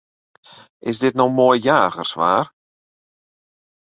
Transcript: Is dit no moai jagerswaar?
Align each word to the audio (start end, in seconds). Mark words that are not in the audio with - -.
Is 0.91 0.97
dit 1.03 1.15
no 1.17 1.25
moai 1.35 1.59
jagerswaar? 1.65 2.45